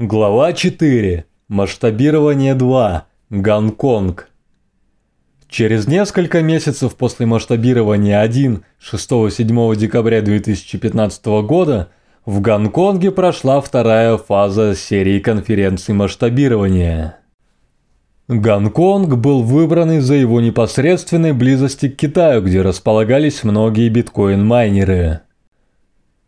Глава 0.00 0.52
4. 0.52 1.24
Масштабирование 1.48 2.54
2. 2.54 3.06
Гонконг. 3.30 4.28
Через 5.48 5.88
несколько 5.88 6.40
месяцев 6.40 6.94
после 6.94 7.26
масштабирования 7.26 8.20
1 8.20 8.62
6-7 8.80 9.74
декабря 9.74 10.22
2015 10.22 11.26
года 11.42 11.88
в 12.24 12.40
Гонконге 12.40 13.10
прошла 13.10 13.60
вторая 13.60 14.18
фаза 14.18 14.76
серии 14.76 15.18
конференций 15.18 15.96
масштабирования. 15.96 17.18
Гонконг 18.28 19.16
был 19.16 19.42
выбран 19.42 19.90
из-за 19.98 20.14
его 20.14 20.40
непосредственной 20.40 21.32
близости 21.32 21.88
к 21.88 21.96
Китаю, 21.96 22.42
где 22.42 22.62
располагались 22.62 23.42
многие 23.42 23.88
биткоин-майнеры. 23.88 25.22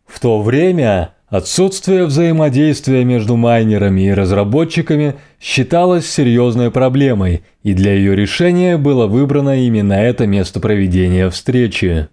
В 0.05 0.19
то 0.19 0.41
время 0.41 1.13
Отсутствие 1.31 2.03
взаимодействия 2.07 3.05
между 3.05 3.37
майнерами 3.37 4.01
и 4.01 4.11
разработчиками 4.11 5.15
считалось 5.39 6.05
серьезной 6.05 6.71
проблемой, 6.71 7.43
и 7.63 7.73
для 7.73 7.93
ее 7.93 8.17
решения 8.17 8.75
было 8.75 9.07
выбрано 9.07 9.63
именно 9.63 9.93
это 9.93 10.27
место 10.27 10.59
проведения 10.59 11.29
встречи. 11.29 12.09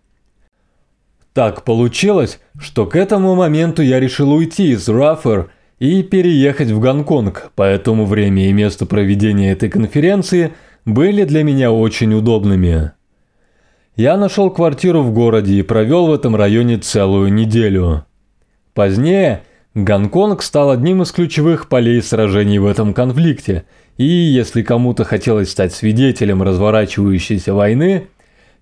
Так 1.35 1.65
получилось, 1.65 2.39
что 2.61 2.87
к 2.87 2.95
этому 2.95 3.35
моменту 3.35 3.83
я 3.83 3.99
решил 3.99 4.33
уйти 4.33 4.71
из 4.71 4.89
Раффер 4.89 5.51
и 5.81 6.05
переехать 6.05 6.71
в 6.71 6.79
Гонконг, 6.79 7.51
поэтому 7.57 8.07
время 8.07 8.49
и 8.49 8.53
место 8.53 8.87
проведения 8.87 9.51
этой 9.51 9.69
конференции 9.69 10.53
были 10.85 11.25
для 11.25 11.43
меня 11.43 11.73
очень 11.73 12.15
удобными. 12.15 12.93
Я 13.97 14.17
нашел 14.17 14.49
квартиру 14.49 15.03
в 15.03 15.13
городе 15.13 15.55
и 15.55 15.63
провел 15.63 16.07
в 16.07 16.13
этом 16.13 16.37
районе 16.37 16.79
целую 16.79 17.33
неделю. 17.33 18.05
Позднее 18.79 19.43
Гонконг 19.75 20.41
стал 20.41 20.71
одним 20.71 21.03
из 21.03 21.11
ключевых 21.11 21.69
полей 21.69 22.01
сражений 22.01 22.61
в 22.61 22.67
этом 22.67 22.95
конфликте, 22.95 23.65
и 23.97 24.05
если 24.05 24.63
кому-то 24.63 25.03
хотелось 25.03 25.51
стать 25.51 25.75
свидетелем 25.75 26.45
разворачивающейся 26.45 27.55
войны, 27.55 28.07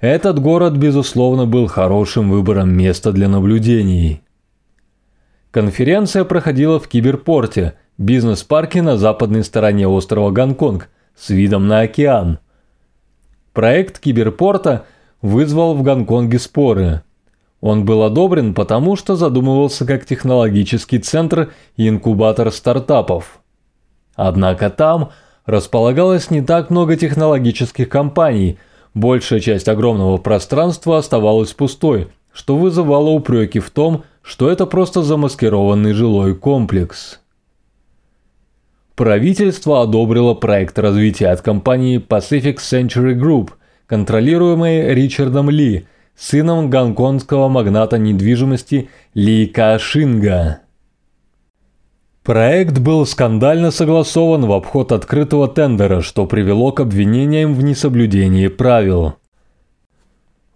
этот 0.01 0.39
город, 0.39 0.79
безусловно, 0.79 1.45
был 1.45 1.67
хорошим 1.67 2.31
выбором 2.31 2.75
места 2.75 3.13
для 3.13 3.29
наблюдений. 3.29 4.23
Конференция 5.51 6.25
проходила 6.25 6.81
в 6.81 6.89
Киберпорте, 6.89 7.75
бизнес-парке 7.99 8.81
на 8.81 8.97
западной 8.97 9.45
стороне 9.45 9.87
острова 9.87 10.31
Гонконг, 10.31 10.89
с 11.15 11.29
видом 11.29 11.69
на 11.69 11.81
океан. 11.81 12.39
Проект 13.53 13.99
Киберпорта 13.99 14.87
вызвал 15.21 15.75
в 15.75 15.83
Гонконге 15.83 16.39
споры– 16.39 17.03
он 17.61 17.85
был 17.85 18.03
одобрен, 18.03 18.55
потому 18.55 18.97
что 18.97 19.17
задумывался 19.17 19.87
как 19.87 20.05
технологический 20.05 20.99
центр 20.99 21.53
и 21.77 21.89
инкубатор 21.89 22.53
стартапов. 22.53 23.41
Однако 24.15 24.71
там 24.71 25.11
располагалось 25.47 26.31
не 26.31 26.43
так 26.43 26.71
много 26.71 26.97
технологических 26.97 27.89
компаний, 27.89 28.59
большая 28.95 29.41
часть 29.41 29.69
огромного 29.69 30.19
пространства 30.19 30.99
оставалась 30.99 31.53
пустой, 31.53 32.09
что 32.33 32.57
вызывало 32.57 33.11
упреки 33.11 33.61
в 33.61 33.71
том, 33.71 34.05
что 34.23 34.51
это 34.51 34.67
просто 34.67 35.03
замаскированный 35.03 35.93
жилой 35.93 36.35
комплекс. 36.35 37.21
Правительство 38.97 39.83
одобрило 39.83 40.35
проект 40.35 40.79
развития 40.79 41.29
от 41.29 41.43
компании 41.43 42.01
Pacific 42.01 42.57
Century 42.57 43.15
Group, 43.15 43.51
контролируемой 43.87 44.95
Ричардом 44.95 45.49
Ли– 45.49 45.87
сыном 46.17 46.71
гонконгского 46.71 47.49
магната 47.49 47.99
недвижимости 47.99 48.89
Ли 49.15 49.47
Кашинга. 49.47 50.61
Проект 52.25 52.79
был 52.79 53.07
скандально 53.07 53.71
согласован 53.71 54.47
в 54.47 54.53
обход 54.53 54.91
открытого 54.91 55.47
тендера, 55.47 56.01
что 56.01 56.27
привело 56.27 56.73
к 56.73 56.81
обвинениям 56.81 57.55
в 57.55 57.63
несоблюдении 57.63 58.49
правил. 58.49 59.15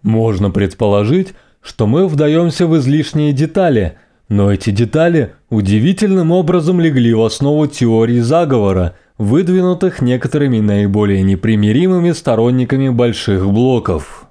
Можно 0.01 0.51
предположить, 0.51 1.33
что 1.61 1.87
мы 1.87 2.07
вдаемся 2.07 2.67
в 2.67 2.77
излишние 2.77 3.31
детали, 3.31 3.97
но 4.27 4.51
эти 4.51 4.71
детали 4.71 5.33
удивительным 5.49 6.31
образом 6.31 6.81
легли 6.81 7.13
в 7.13 7.21
основу 7.23 7.67
теории 7.67 8.19
заговора, 8.19 8.95
выдвинутых 9.17 10.01
некоторыми 10.01 10.59
наиболее 10.59 11.21
непримиримыми 11.21 12.11
сторонниками 12.11 12.89
больших 12.89 13.49
блоков. 13.49 14.27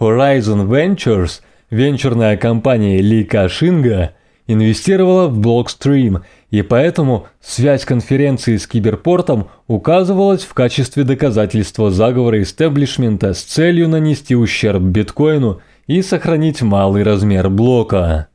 Horizon 0.00 0.66
Ventures, 0.66 1.42
венчурная 1.68 2.38
компания 2.38 3.02
Ли 3.02 3.22
Кашинга, 3.22 4.14
инвестировала 4.46 5.28
в 5.28 5.38
Blockstream, 5.38 6.22
и 6.50 6.62
поэтому 6.62 7.26
связь 7.40 7.84
конференции 7.84 8.56
с 8.56 8.66
киберпортом 8.66 9.48
указывалась 9.66 10.42
в 10.42 10.54
качестве 10.54 11.04
доказательства 11.04 11.90
заговора 11.90 12.40
истеблишмента 12.40 13.34
с 13.34 13.42
целью 13.42 13.90
нанести 13.90 14.34
ущерб 14.34 14.80
биткоину 14.80 15.60
и 15.86 16.00
сохранить 16.00 16.62
малый 16.62 17.02
размер 17.02 17.50
блока. 17.50 18.28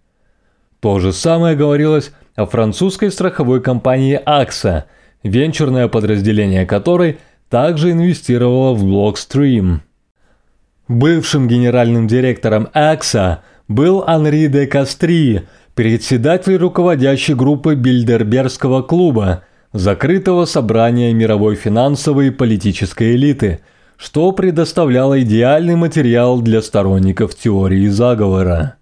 То 0.80 1.00
же 1.00 1.14
самое 1.14 1.56
говорилось 1.56 2.12
о 2.36 2.46
французской 2.46 3.12
страховой 3.12 3.60
компании 3.60 4.22
AXA, 4.24 4.84
венчурное 5.24 5.88
подразделение 5.88 6.68
которой 6.68 7.18
также 7.50 7.92
инвестировало 7.92 8.76
в 8.76 8.86
Blockstream. 8.86 9.80
Бывшим 10.88 11.48
генеральным 11.48 12.08
директором 12.08 12.70
АКСА 12.74 13.44
был 13.68 14.04
Анри 14.06 14.48
де 14.48 14.68
Кастри, 14.68 15.48
председатель 15.74 16.58
руководящей 16.58 17.34
группы 17.34 17.74
Бильдербергского 17.74 18.84
клуба, 18.84 19.44
закрытого 19.74 20.46
собрания 20.46 21.12
мировой 21.12 21.56
финансовой 21.56 22.28
и 22.28 22.32
политической 22.32 23.16
элиты, 23.16 23.62
что 23.98 24.32
предоставляло 24.32 25.20
идеальный 25.22 25.76
материал 25.76 26.42
для 26.42 26.62
сторонников 26.62 27.34
теории 27.34 27.88
заговора. 27.88 28.76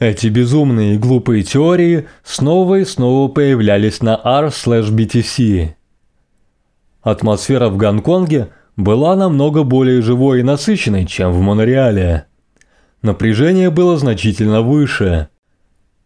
Эти 0.00 0.26
безумные 0.26 0.96
и 0.96 0.98
глупые 0.98 1.44
теории 1.44 2.08
снова 2.24 2.80
и 2.80 2.84
снова 2.84 3.28
появлялись 3.28 4.02
на 4.02 4.20
r/btc. 4.24 5.74
Атмосфера 7.02 7.68
в 7.68 7.76
Гонконге– 7.76 8.48
была 8.76 9.16
намного 9.16 9.64
более 9.64 10.02
живой 10.02 10.40
и 10.40 10.42
насыщенной, 10.42 11.06
чем 11.06 11.32
в 11.32 11.40
Монреале. 11.40 12.26
Напряжение 13.02 13.70
было 13.70 13.98
значительно 13.98 14.62
выше. 14.62 15.28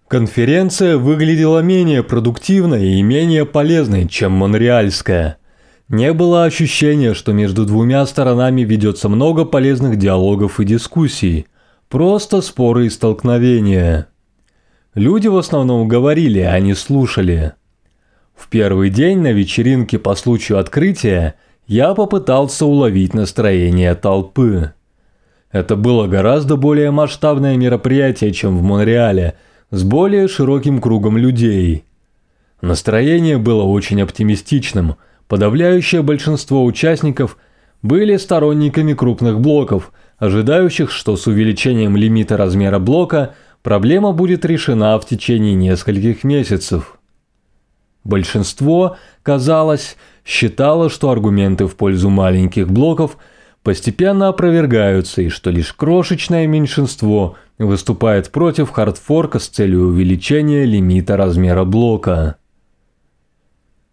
Конференция 0.08 0.96
выглядела 0.96 1.60
менее 1.60 2.02
продуктивной 2.02 2.94
и 2.94 3.02
менее 3.02 3.44
полезной, 3.44 4.08
чем 4.08 4.32
монреальская. 4.32 5.38
Не 5.88 6.12
было 6.12 6.44
ощущения, 6.44 7.14
что 7.14 7.32
между 7.32 7.64
двумя 7.64 8.04
сторонами 8.06 8.62
ведется 8.62 9.08
много 9.08 9.44
полезных 9.44 9.96
диалогов 9.96 10.58
и 10.58 10.64
дискуссий. 10.64 11.46
Просто 11.88 12.40
споры 12.40 12.86
и 12.86 12.90
столкновения. 12.90 14.08
Люди 14.94 15.28
в 15.28 15.36
основном 15.36 15.86
говорили, 15.86 16.40
а 16.40 16.58
не 16.58 16.74
слушали. 16.74 17.52
В 18.34 18.48
первый 18.48 18.90
день 18.90 19.18
на 19.18 19.32
вечеринке 19.32 19.98
по 19.98 20.16
случаю 20.16 20.58
открытия– 20.58 21.34
я 21.66 21.94
попытался 21.94 22.64
уловить 22.64 23.14
настроение 23.14 23.94
толпы. 23.94 24.72
Это 25.50 25.76
было 25.76 26.06
гораздо 26.06 26.56
более 26.56 26.90
масштабное 26.90 27.56
мероприятие, 27.56 28.32
чем 28.32 28.58
в 28.58 28.62
Монреале, 28.62 29.34
с 29.70 29.82
более 29.82 30.28
широким 30.28 30.80
кругом 30.80 31.16
людей. 31.16 31.84
Настроение 32.60 33.38
было 33.38 33.62
очень 33.64 34.00
оптимистичным. 34.00 34.96
Подавляющее 35.28 36.02
большинство 36.02 36.64
участников 36.64 37.36
были 37.82 38.16
сторонниками 38.16 38.94
крупных 38.94 39.40
блоков, 39.40 39.92
ожидающих, 40.18 40.90
что 40.90 41.16
с 41.16 41.26
увеличением 41.26 41.96
лимита 41.96 42.36
размера 42.36 42.78
блока 42.78 43.34
проблема 43.62 44.12
будет 44.12 44.44
решена 44.44 44.98
в 44.98 45.06
течение 45.06 45.54
нескольких 45.54 46.22
месяцев. 46.22 46.98
Большинство, 48.04 48.96
казалось, 49.24 49.96
считала, 50.26 50.90
что 50.90 51.10
аргументы 51.10 51.66
в 51.66 51.76
пользу 51.76 52.10
маленьких 52.10 52.68
блоков 52.68 53.16
постепенно 53.62 54.28
опровергаются 54.28 55.22
и 55.22 55.28
что 55.28 55.50
лишь 55.50 55.72
крошечное 55.72 56.46
меньшинство 56.46 57.36
выступает 57.58 58.30
против 58.30 58.70
хардфорка 58.70 59.38
с 59.38 59.46
целью 59.46 59.86
увеличения 59.86 60.64
лимита 60.64 61.16
размера 61.16 61.64
блока. 61.64 62.36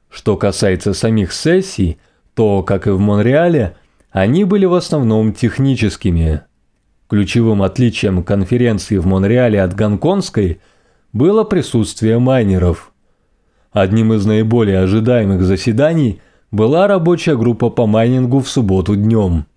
Что 0.09 0.35
касается 0.35 0.93
самих 0.93 1.31
сессий, 1.31 1.97
то, 2.33 2.63
как 2.63 2.87
и 2.87 2.89
в 2.89 2.99
Монреале, 2.99 3.77
они 4.11 4.43
были 4.43 4.65
в 4.65 4.73
основном 4.73 5.33
техническими. 5.33 6.41
Ключевым 7.09 7.61
отличием 7.61 8.23
конференции 8.23 8.97
в 8.97 9.05
Монреале 9.05 9.61
от 9.61 9.75
гонконгской 9.75 10.61
было 11.13 11.43
присутствие 11.43 12.17
майнеров– 12.17 12.89
Одним 13.73 14.13
из 14.13 14.25
наиболее 14.25 14.79
ожидаемых 14.79 15.43
заседаний 15.43 16.21
была 16.51 16.87
рабочая 16.87 17.35
группа 17.35 17.71
по 17.71 17.87
майнингу 17.87 18.39
в 18.39 18.47
субботу 18.47 18.95
днем. 18.95 19.47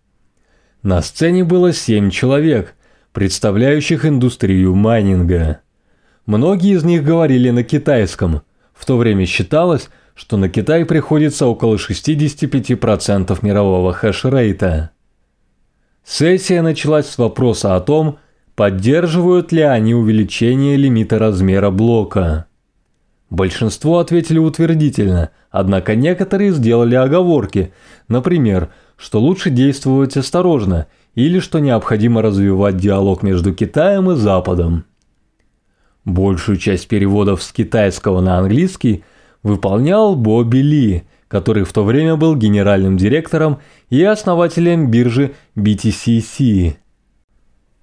На 0.82 1.02
сцене 1.02 1.44
было 1.44 1.74
семь 1.74 2.10
человек, 2.10 2.74
представляющих 3.12 4.06
индустрию 4.06 4.74
майнинга. 4.74 5.60
Многие 6.24 6.74
из 6.76 6.84
них 6.84 7.04
говорили 7.04 7.50
на 7.50 7.62
китайском, 7.62 8.42
В 8.72 8.84
то 8.84 8.96
время 8.98 9.24
считалось, 9.26 9.88
что 10.14 10.36
на 10.36 10.48
Китай 10.48 10.84
приходится 10.84 11.46
около 11.46 11.76
65% 11.76 13.38
мирового 13.42 13.92
хешрейта. 13.92 14.90
Сессия 16.04 16.62
началась 16.62 17.06
с 17.08 17.18
вопроса 17.18 17.74
о 17.74 17.80
том, 17.80 18.18
поддерживают 18.54 19.52
ли 19.52 19.62
они 19.62 19.94
увеличение 19.94 20.76
лимита 20.76 21.18
размера 21.18 21.70
блока. 21.70 22.45
Большинство 23.30 23.98
ответили 23.98 24.38
утвердительно, 24.38 25.30
однако 25.50 25.94
некоторые 25.94 26.52
сделали 26.52 26.94
оговорки, 26.94 27.72
например, 28.08 28.70
что 28.96 29.20
лучше 29.20 29.50
действовать 29.50 30.16
осторожно 30.16 30.86
или 31.14 31.40
что 31.40 31.58
необходимо 31.58 32.22
развивать 32.22 32.76
диалог 32.76 33.22
между 33.22 33.52
Китаем 33.52 34.10
и 34.10 34.16
Западом. 34.16 34.84
Большую 36.04 36.56
часть 36.58 36.86
переводов 36.86 37.42
с 37.42 37.52
китайского 37.52 38.20
на 38.20 38.38
английский 38.38 39.02
выполнял 39.42 40.14
Бобби 40.14 40.58
Ли– 40.58 41.02
который 41.28 41.64
в 41.64 41.72
то 41.72 41.84
время 41.84 42.16
был 42.16 42.36
генеральным 42.36 42.96
директором 42.96 43.58
и 43.90 44.02
основателем 44.02 44.90
биржи 44.90 45.34
BTCC. 45.56 46.76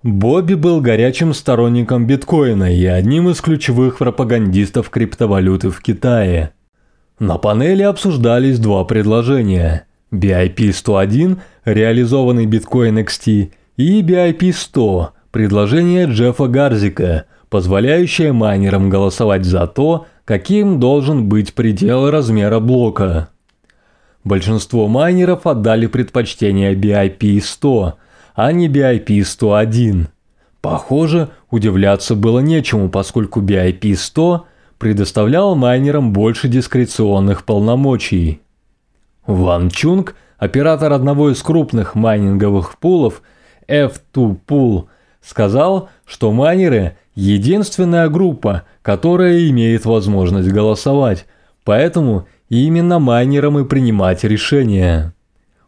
Бобби 0.03 0.55
был 0.55 0.81
горячим 0.81 1.33
сторонником 1.33 2.05
биткоина 2.05 2.75
и 2.75 2.85
одним 2.85 3.29
из 3.29 3.39
ключевых 3.39 3.99
пропагандистов 3.99 4.89
криптовалюты 4.89 5.69
в 5.69 5.81
Китае. 5.81 6.51
На 7.19 7.37
панели 7.37 7.83
обсуждались 7.83 8.59
два 8.59 8.83
предложения– 8.83 9.87
BIP-101, 10.11 11.39
реализованный 11.63 12.45
биткоин 12.45 12.99
XT, 12.99 13.51
и 13.77 14.01
BIP-100, 14.01 15.07
предложение 15.31 16.07
Джеффа 16.07 16.47
Гарзика, 16.47 17.25
позволяющее 17.49 18.33
майнерам 18.33 18.89
голосовать 18.89 19.45
за 19.45 19.67
то, 19.67 20.07
каким 20.25 20.81
должен 20.81 21.29
быть 21.29 21.53
предел 21.53 22.11
размера 22.11 22.59
блока. 22.59 23.29
Большинство 24.25 24.89
майнеров 24.89 25.47
отдали 25.47 25.87
предпочтение 25.87 26.75
BIP-100, 26.75 27.93
а 28.35 28.51
не 28.51 28.67
BIP-101. 28.67 30.07
Похоже, 30.61 31.29
удивляться 31.49 32.15
было 32.15 32.39
нечему, 32.39 32.89
поскольку 32.89 33.41
BIP-100 33.41 34.41
предоставлял 34.77 35.55
майнерам 35.55 36.13
больше 36.13 36.47
дискреционных 36.47 37.45
полномочий. 37.45 38.41
Ван 39.25 39.69
Чунг, 39.69 40.15
оператор 40.37 40.91
одного 40.93 41.31
из 41.31 41.41
крупных 41.41 41.95
майнинговых 41.95 42.77
пулов 42.79 43.21
F2 43.67 44.37
Pool, 44.47 44.85
сказал, 45.21 45.89
что 46.05 46.31
майнеры– 46.31 46.97
единственная 47.15 48.09
группа, 48.09 48.63
которая 48.81 49.47
имеет 49.49 49.85
возможность 49.85 50.49
голосовать, 50.49 51.25
поэтому 51.63 52.27
именно 52.49 52.99
майнерам 52.99 53.59
и 53.59 53.65
принимать 53.65 54.23
решения. 54.23 55.13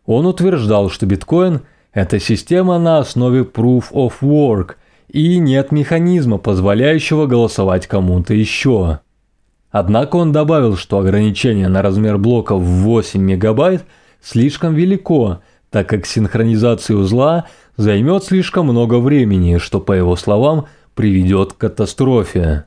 Он 0.06 0.26
утверждал, 0.26 0.90
что 0.90 1.06
биткоин– 1.06 1.62
это 1.96 2.20
система 2.20 2.78
на 2.78 3.00
основе 3.00 3.44
Proof 3.44 3.86
of 3.94 4.16
Work 4.22 4.76
и 5.08 5.38
нет 5.38 5.72
механизма, 5.72 6.38
позволяющего 6.38 7.26
голосовать 7.26 7.88
кому-то 7.88 8.34
еще. 8.34 9.00
Однако 9.72 10.18
он 10.18 10.34
добавил, 10.34 10.76
что 10.76 11.00
ограничение 11.00 11.70
на 11.70 11.82
размер 11.82 12.18
блока 12.18 12.56
в 12.56 12.64
8 12.64 13.20
мегабайт 13.22 13.86
слишком 14.22 14.76
велико, 14.76 15.40
так 15.70 15.88
как 15.88 16.06
синхронизация 16.06 16.98
узла 16.98 17.46
займет 17.78 18.26
слишком 18.26 18.68
много 18.68 19.00
времени, 19.00 19.58
что, 19.58 19.80
по 19.80 19.94
его 19.94 20.18
словам, 20.18 20.68
приведет 20.96 21.54
к 21.54 21.58
катастрофе. 21.58 22.66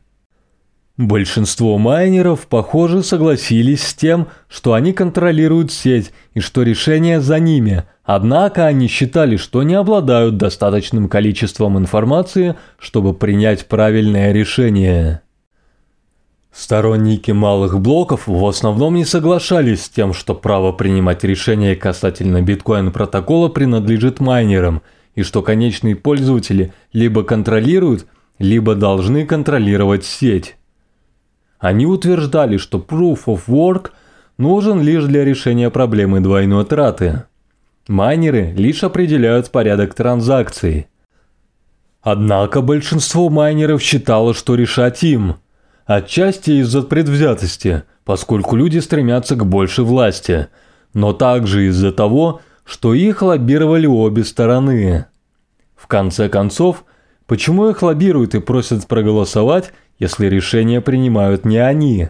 Большинство 0.99 1.79
майнеров, 1.79 2.49
похоже, 2.49 3.05
согласились 3.05 3.85
с 3.85 3.95
тем, 3.95 4.27
что 4.49 4.73
они 4.75 4.93
контролируют 4.93 5.71
сеть 5.71 6.11
и 6.35 6.41
что 6.41 6.65
решение 6.65 7.21
за 7.21 7.39
ними, 7.39 7.85
однако 8.03 8.67
они 8.67 8.89
считали, 8.89 9.37
что 9.37 9.63
не 9.63 9.75
обладают 9.75 10.39
достаточным 10.39 11.09
количеством 11.09 11.79
информации, 11.79 12.57
чтобы 12.81 13.15
принять 13.15 13.67
правильное 13.67 14.33
решение. 14.33 15.21
Сторонники 16.51 17.31
малых 17.31 17.79
блоков 17.79 18.27
в 18.27 18.45
основном 18.45 18.97
не 18.97 19.05
соглашались 19.05 19.85
с 19.85 19.89
тем, 19.89 20.13
что 20.13 20.35
право 20.35 20.73
принимать 20.73 21.23
решения 21.23 21.77
касательно 21.77 22.43
биткоин-протокола 22.43 23.51
принадлежит 23.51 24.19
майнерам, 24.19 24.83
и 25.15 25.23
что 25.23 25.43
конечные 25.43 25.95
пользователи 25.95 26.73
либо 26.93 27.23
контролируют, 27.23 28.07
либо 28.41 28.75
должны 28.75 29.25
контролировать 29.27 30.05
сеть. 30.05 30.57
Они 31.59 31.87
утверждали, 31.87 32.57
что 32.57 32.79
Proof 32.79 33.25
of 33.27 33.43
Work 33.49 33.91
нужен 34.37 34.81
лишь 34.81 35.05
для 35.05 35.25
решения 35.25 35.71
проблемы 35.71 36.21
двойной 36.21 36.65
траты. 36.65 37.25
Майнеры 37.89 38.53
лишь 38.57 38.85
определяют 38.85 39.51
порядок 39.51 39.95
транзакций. 39.95 40.87
Однако 42.03 42.61
большинство 42.61 43.29
майнеров 43.29 43.83
считало, 43.83 44.35
что 44.35 44.55
решать 44.55 45.03
им. 45.03 45.37
Отчасти 45.85 46.51
из-за 46.61 46.83
предвзятости, 46.83 47.83
поскольку 48.05 48.57
люди 48.57 48.79
стремятся 48.79 49.37
к 49.37 49.45
большей 49.45 49.85
власти, 49.85 50.49
но 50.95 51.13
также 51.13 51.67
из-за 51.69 51.93
того, 51.93 52.41
что 52.65 52.95
их 52.95 53.23
лоббировали 53.23 53.87
обе 53.87 54.25
стороны. 54.25 55.07
В 55.75 55.87
конце 55.87 56.29
концов, 56.29 56.85
почему 57.29 57.69
их 57.69 57.83
лоббируют 57.83 58.35
и 58.35 58.41
просят 58.41 58.89
проголосовать– 58.89 59.73
если 59.99 60.27
решения 60.27 60.81
принимают 60.81 61.45
не 61.45 61.59
они. 61.59 62.09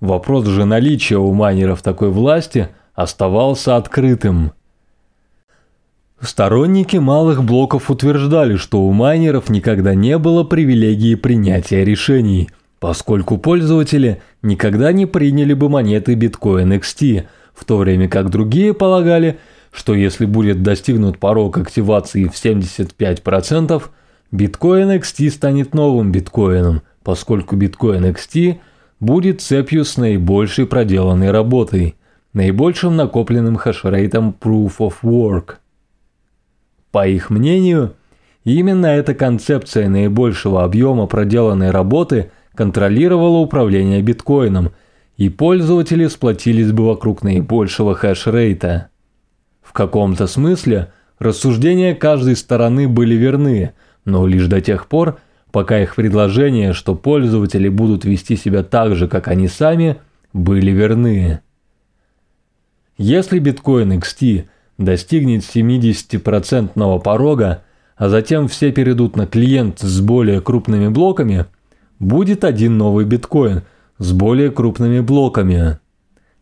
Вопрос 0.00 0.46
же 0.46 0.64
наличия 0.64 1.18
у 1.18 1.32
майнеров 1.32 1.82
такой 1.82 2.10
власти 2.10 2.68
оставался 2.94 3.76
открытым. 3.76 4.52
Сторонники 6.20 6.96
малых 6.96 7.44
блоков 7.44 7.90
утверждали, 7.90 8.56
что 8.56 8.82
у 8.82 8.92
майнеров 8.92 9.48
никогда 9.48 9.94
не 9.94 10.18
было 10.18 10.44
привилегии 10.44 11.14
принятия 11.14 11.84
решений, 11.84 12.48
поскольку 12.80 13.38
пользователи 13.38 14.20
никогда 14.42 14.92
не 14.92 15.06
приняли 15.06 15.54
бы 15.54 15.68
монеты 15.68 16.14
Bitcoin 16.14 16.80
XT, 16.80 17.26
в 17.54 17.64
то 17.64 17.76
время 17.76 18.08
как 18.08 18.30
другие 18.30 18.74
полагали, 18.74 19.38
что 19.72 19.94
если 19.94 20.26
будет 20.26 20.62
достигнут 20.62 21.18
порог 21.18 21.58
активации 21.58 22.24
в 22.24 22.32
75%, 22.32 23.82
Bitcoin 24.30 24.98
XT 25.00 25.30
станет 25.30 25.74
новым 25.74 26.12
биткоином, 26.12 26.82
поскольку 27.02 27.56
биткоин 27.56 28.04
XT 28.04 28.58
будет 29.00 29.40
цепью 29.40 29.84
с 29.84 29.96
наибольшей 29.96 30.66
проделанной 30.66 31.30
работой, 31.30 31.96
наибольшим 32.34 32.94
накопленным 32.94 33.56
хешрейтом 33.56 34.36
Proof 34.38 34.78
of 34.78 34.94
Work. 35.02 35.54
По 36.90 37.06
их 37.08 37.30
мнению, 37.30 37.94
именно 38.44 38.86
эта 38.86 39.14
концепция 39.14 39.88
наибольшего 39.88 40.62
объема 40.62 41.06
проделанной 41.06 41.70
работы 41.70 42.30
контролировала 42.54 43.38
управление 43.38 44.02
биткоином, 44.02 44.72
и 45.16 45.30
пользователи 45.30 46.06
сплотились 46.06 46.70
бы 46.70 46.86
вокруг 46.86 47.22
наибольшего 47.22 47.94
хешрейта. 47.94 48.88
В 49.62 49.72
каком-то 49.72 50.26
смысле 50.26 50.92
рассуждения 51.18 51.94
каждой 51.94 52.36
стороны 52.36 52.88
были 52.88 53.14
верны, 53.14 53.72
но 54.08 54.26
лишь 54.26 54.46
до 54.46 54.60
тех 54.60 54.86
пор, 54.86 55.18
пока 55.52 55.80
их 55.80 55.94
предложения, 55.94 56.72
что 56.72 56.94
пользователи 56.94 57.68
будут 57.68 58.04
вести 58.04 58.36
себя 58.36 58.62
так 58.62 58.96
же, 58.96 59.06
как 59.06 59.28
они 59.28 59.48
сами, 59.48 59.96
были 60.32 60.70
верны. 60.70 61.40
Если 62.96 63.38
биткоин 63.38 63.92
XT 63.92 64.46
достигнет 64.78 65.42
70% 65.42 67.00
порога, 67.00 67.62
а 67.96 68.08
затем 68.08 68.48
все 68.48 68.72
перейдут 68.72 69.16
на 69.16 69.26
клиент 69.26 69.80
с 69.80 70.00
более 70.00 70.40
крупными 70.40 70.88
блоками, 70.88 71.46
будет 71.98 72.44
один 72.44 72.78
новый 72.78 73.04
биткоин 73.04 73.62
с 73.98 74.12
более 74.12 74.50
крупными 74.50 75.00
блоками. 75.00 75.78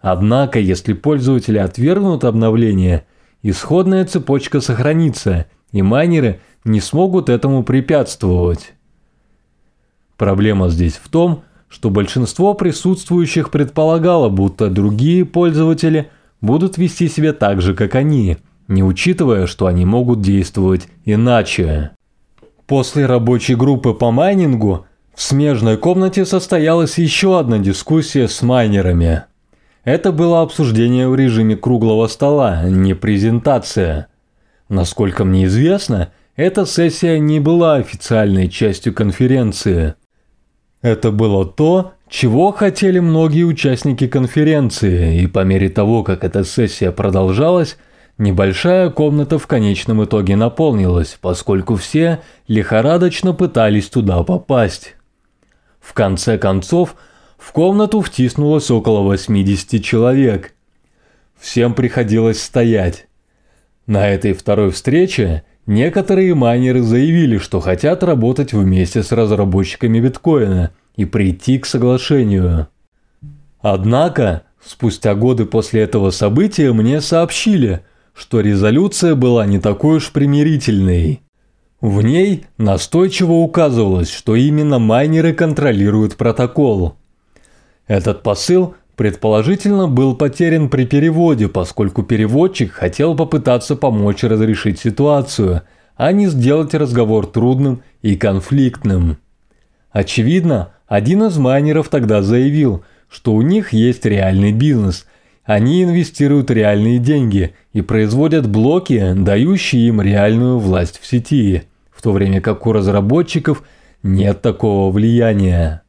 Однако, 0.00 0.60
если 0.60 0.92
пользователи 0.92 1.58
отвергнут 1.58 2.24
обновление, 2.24 3.06
исходная 3.42 4.04
цепочка 4.04 4.60
сохранится, 4.60 5.46
и 5.72 5.82
майнеры 5.82 6.40
не 6.66 6.80
смогут 6.80 7.28
этому 7.28 7.62
препятствовать. 7.62 8.74
Проблема 10.16 10.68
здесь 10.68 10.94
в 11.02 11.08
том, 11.08 11.42
что 11.68 11.90
большинство 11.90 12.54
присутствующих 12.54 13.50
предполагало, 13.50 14.28
будто 14.28 14.68
другие 14.68 15.24
пользователи 15.24 16.10
будут 16.40 16.78
вести 16.78 17.08
себя 17.08 17.32
так 17.32 17.60
же, 17.60 17.74
как 17.74 17.94
они, 17.94 18.38
не 18.68 18.82
учитывая, 18.82 19.46
что 19.46 19.66
они 19.66 19.84
могут 19.84 20.20
действовать 20.20 20.88
иначе. 21.04 21.92
После 22.66 23.06
рабочей 23.06 23.54
группы 23.54 23.94
по 23.94 24.10
майнингу 24.10 24.86
в 25.14 25.22
смежной 25.22 25.76
комнате 25.76 26.24
состоялась 26.24 26.98
еще 26.98 27.38
одна 27.38 27.58
дискуссия 27.58 28.28
с 28.28 28.42
майнерами. 28.42 29.24
Это 29.84 30.10
было 30.10 30.42
обсуждение 30.42 31.08
в 31.08 31.14
режиме 31.14 31.56
круглого 31.56 32.08
стола, 32.08 32.64
не 32.64 32.94
презентация. 32.94 34.08
Насколько 34.68 35.24
мне 35.24 35.44
известно, 35.44 36.10
эта 36.36 36.66
сессия 36.66 37.18
не 37.18 37.40
была 37.40 37.76
официальной 37.76 38.48
частью 38.48 38.94
конференции– 38.94 39.94
это 40.86 41.10
было 41.10 41.44
то, 41.44 41.94
чего 42.08 42.52
хотели 42.52 43.00
многие 43.00 43.42
участники 43.42 44.06
конференции, 44.06 45.20
и 45.20 45.26
по 45.26 45.42
мере 45.42 45.68
того, 45.68 46.04
как 46.04 46.22
эта 46.22 46.44
сессия 46.44 46.92
продолжалась, 46.92 47.76
небольшая 48.18 48.90
комната 48.90 49.38
в 49.40 49.48
конечном 49.48 50.04
итоге 50.04 50.36
наполнилась, 50.36 51.18
поскольку 51.20 51.74
все 51.74 52.20
лихорадочно 52.46 53.32
пытались 53.32 53.88
туда 53.88 54.22
попасть. 54.22 54.94
В 55.80 55.92
конце 55.92 56.38
концов, 56.38 56.94
в 57.36 57.50
комнату 57.50 58.00
втиснулось 58.00 58.70
около 58.70 59.00
80 59.00 59.82
человек. 59.82 60.52
Всем 61.36 61.74
приходилось 61.74 62.40
стоять. 62.40 63.08
На 63.86 64.08
этой 64.08 64.34
второй 64.34 64.70
встрече 64.70 65.42
некоторые 65.66 66.34
майнеры 66.34 66.82
заявили, 66.82 67.38
что 67.38 67.60
хотят 67.60 68.02
работать 68.02 68.52
вместе 68.52 69.02
с 69.02 69.12
разработчиками 69.12 70.00
биткоина 70.00 70.72
и 70.96 71.04
прийти 71.04 71.58
к 71.58 71.66
соглашению. 71.66 72.68
Однако, 73.60 74.42
спустя 74.64 75.14
годы 75.14 75.44
после 75.44 75.82
этого 75.82 76.10
события 76.10 76.72
мне 76.72 77.00
сообщили, 77.00 77.82
что 78.14 78.40
резолюция 78.40 79.14
была 79.14 79.46
не 79.46 79.58
такой 79.58 79.96
уж 79.96 80.10
примирительной. 80.10 81.22
В 81.80 82.02
ней 82.02 82.46
настойчиво 82.56 83.32
указывалось, 83.32 84.10
что 84.10 84.34
именно 84.34 84.78
майнеры 84.78 85.34
контролируют 85.34 86.16
протокол. 86.16 86.96
Этот 87.86 88.22
посыл 88.22 88.74
предположительно 88.96 89.86
был 89.88 90.16
потерян 90.16 90.68
при 90.68 90.86
переводе, 90.86 91.48
поскольку 91.48 92.02
переводчик 92.02 92.72
хотел 92.72 93.14
попытаться 93.14 93.76
помочь 93.76 94.24
разрешить 94.24 94.80
ситуацию, 94.80 95.62
а 95.96 96.12
не 96.12 96.26
сделать 96.26 96.74
разговор 96.74 97.26
трудным 97.26 97.82
и 98.02 98.16
конфликтным. 98.16 99.18
Очевидно, 99.90 100.72
один 100.86 101.24
из 101.24 101.36
майнеров 101.36 101.88
тогда 101.88 102.22
заявил, 102.22 102.84
что 103.08 103.34
у 103.34 103.42
них 103.42 103.72
есть 103.72 104.04
реальный 104.04 104.52
бизнес. 104.52 105.06
Они 105.44 105.84
инвестируют 105.84 106.50
реальные 106.50 106.98
деньги 106.98 107.54
и 107.72 107.82
производят 107.82 108.48
блоки, 108.48 109.12
дающие 109.14 109.88
им 109.88 110.00
реальную 110.00 110.58
власть 110.58 110.98
в 111.00 111.06
сети, 111.06 111.64
в 111.90 112.02
то 112.02 112.12
время 112.12 112.40
как 112.40 112.66
у 112.66 112.72
разработчиков 112.72 113.62
нет 114.02 114.42
такого 114.42 114.90
влияния. 114.90 115.82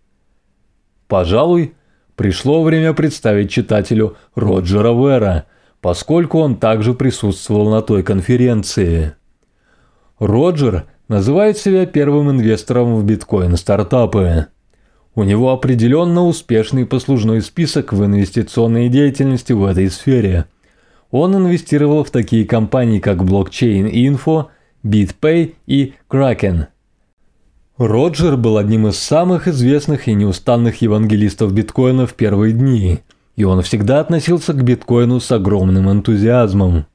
Пожалуй, 1.08 1.74
пришло 2.18 2.64
время 2.64 2.94
представить 2.94 3.50
читателю 3.50 4.18
Роджера 4.36 4.92
Вера, 4.92 5.46
поскольку 5.80 6.40
он 6.40 6.58
также 6.58 6.94
присутствовал 6.94 7.70
на 7.70 7.82
той 7.82 8.04
конференции. 8.04 9.14
Роджер 10.20 10.86
называет 11.08 11.58
себя 11.58 11.86
первым 11.86 12.32
инвестором 12.32 12.96
в 12.96 13.06
биткоин-стартапы. 13.06 14.48
У 15.16 15.24
него 15.24 15.52
определенно 15.52 16.26
успешный 16.26 16.86
послужной 16.86 17.42
список 17.42 17.94
в 17.94 18.04
инвестиционной 18.04 18.90
деятельности 18.90 19.54
в 19.54 19.64
этой 19.64 19.90
сфере. 19.90 20.46
Он 21.12 21.36
инвестировал 21.38 22.04
в 22.04 22.10
такие 22.10 22.46
компании, 22.46 23.00
как 23.00 23.20
Blockchain 23.20 23.90
Info, 23.92 24.48
BitPay 24.84 25.54
и 25.68 25.94
Kraken– 26.10 26.68
Роджер 27.78 28.38
был 28.38 28.58
одним 28.58 28.88
из 28.88 28.98
самых 28.98 29.48
известных 29.48 30.08
и 30.08 30.16
неустанных 30.16 30.82
евангелистов 30.82 31.54
биткоина 31.54 32.08
в 32.08 32.16
первые 32.16 32.52
дни, 32.52 33.02
и 33.36 33.44
он 33.44 33.62
всегда 33.62 34.00
относился 34.00 34.54
к 34.54 34.64
биткоину 34.64 35.20
с 35.20 35.32
огромным 35.32 35.92
энтузиазмом. 35.92 36.88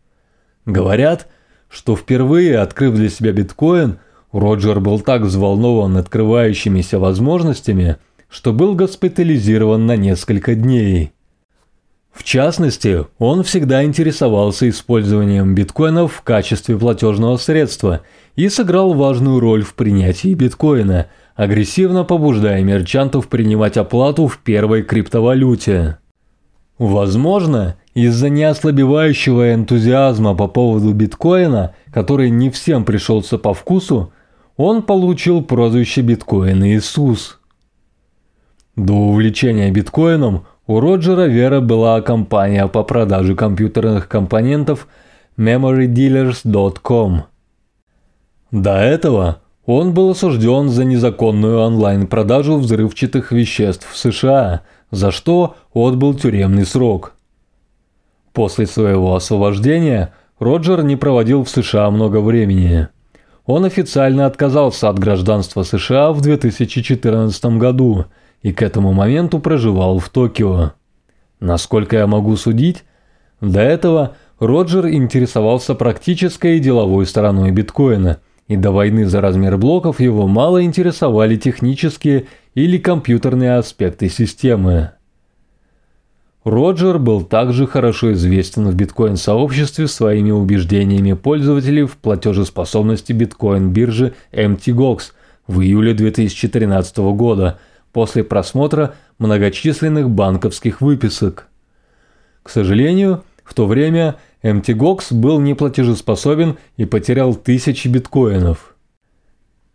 Говорят, 0.67 1.29
что 1.69 1.95
впервые 1.95 2.59
открыв 2.59 2.97
для 2.97 3.11
себя 3.11 3.31
биткоин, 3.31 3.99
Роджер 4.33 4.81
был 4.81 4.99
так 4.99 5.23
взволнован 5.23 5.97
открывающимися 5.99 6.99
возможностями, 6.99 7.99
что 8.29 8.53
был 8.53 8.75
госпитализирован 8.75 9.87
на 9.87 9.97
несколько 9.97 10.57
дней. 10.57 11.13
В 12.13 12.25
частности, 12.25 13.07
он 13.19 13.43
всегда 13.43 13.85
интересовался 13.85 14.69
использованием 14.69 15.55
биткоинов 15.55 16.13
в 16.13 16.23
качестве 16.23 16.77
платежного 16.77 17.37
средства– 17.37 18.03
и 18.37 18.49
сыграл 18.49 18.95
важную 18.95 19.41
роль 19.41 19.63
в 19.63 19.75
принятии 19.75 20.35
биткоина, 20.35 21.09
агрессивно 21.35 22.05
побуждая 22.05 22.63
мерчантов 22.63 23.29
принимать 23.29 23.77
оплату 23.77 24.27
в 24.27 24.39
первой 24.39 24.83
криптовалюте. 24.83 25.99
Возможно, 26.79 27.77
из-за 27.95 28.29
неослабевающего 28.29 29.55
энтузиазма 29.55 30.35
по 30.35 30.49
поводу 30.49 30.93
биткоина, 30.93 31.75
который 31.93 32.31
не 32.31 32.51
всем 32.51 32.85
пришелся 32.85 33.39
по 33.39 33.55
вкусу, 33.55 34.13
он 34.57 34.83
получил 34.83 35.43
прозвище 35.43 36.01
биткоин 36.01 36.65
Иисус. 36.65 37.39
До 38.75 38.95
увлечения 38.95 39.71
биткоином 39.71 40.47
у 40.67 40.81
Роджера 40.81 41.27
Вера 41.27 41.61
была 41.61 42.01
компания 42.01 42.67
по 42.69 42.83
продаже 42.85 43.35
компьютерных 43.35 44.09
компонентов 44.09 44.87
memorydealers.com. 45.37 47.25
До 48.51 48.77
этого 48.77 49.39
он 49.67 49.95
был 49.95 50.11
осужден 50.11 50.69
за 50.69 50.85
незаконную 50.85 51.61
онлайн-продажу 51.61 52.59
взрывчатых 52.59 53.33
веществ 53.33 53.91
в 53.91 53.97
США, 53.97 54.63
за 54.91 55.11
что 55.11 55.57
отбыл 55.73 56.15
тюремный 56.15 56.67
срок. 56.67 57.15
После 58.33 58.67
своего 58.67 59.15
освобождения 59.15 60.13
Роджер 60.39 60.83
не 60.83 60.97
проводил 60.97 61.45
в 61.45 61.51
США 61.51 61.91
много 61.91 62.21
времени. 62.21 62.89
Он 63.47 63.65
официально 63.65 64.27
отказался 64.27 64.89
от 64.89 64.99
гражданства 64.99 65.63
США 65.63 66.13
в 66.13 66.21
2014 66.21 67.45
году 67.59 68.07
и 68.43 68.53
к 68.53 68.63
этому 68.63 68.93
моменту 68.93 69.39
проживал 69.39 69.99
в 69.99 70.09
Токио. 70.09 70.73
Насколько 71.41 71.97
я 71.97 72.07
могу 72.07 72.37
судить, 72.37 72.85
до 73.41 73.61
этого 73.61 74.17
Роджер 74.39 74.89
интересовался 74.89 75.75
практической 75.75 76.57
и 76.57 76.61
деловой 76.61 77.07
стороной 77.07 77.51
биткоина– 77.51 78.19
и 78.53 78.57
до 78.57 78.71
войны 78.71 79.07
за 79.07 79.21
размер 79.21 79.57
блоков 79.57 80.01
его 80.01 80.27
мало 80.27 80.63
интересовали 80.63 81.37
технические 81.37 82.27
или 82.55 82.79
компьютерные 82.79 83.57
аспекты 83.57 84.09
системы. 84.09 84.91
Роджер 86.45 86.99
был 86.99 87.23
также 87.23 87.69
хорошо 87.69 88.13
известен 88.15 88.69
в 88.69 88.75
биткоин-сообществе 88.75 89.87
своими 89.87 90.33
убеждениями 90.33 91.13
пользователей 91.13 91.85
в 91.85 91.97
платежеспособности 91.97 93.13
биткоин-биржи 93.13 94.15
MTGOX 94.33 95.13
в 95.47 95.61
июле 95.61 95.95
2013 95.95 96.97
года 97.15 97.61
после 97.93 98.25
просмотра 98.25 98.95
многочисленных 99.19 100.11
банковских 100.11 100.81
выписок. 100.81 101.49
К 102.43 102.51
сожалению, 102.51 103.25
в 103.45 103.55
то 103.55 103.67
время 103.67 104.17
MTGOX 104.43 105.15
был 105.15 105.41
неплатежеспособен 105.41 106.59
и 106.77 106.85
потерял 106.85 107.35
тысячи 107.35 107.89
биткоинов. 107.89 108.75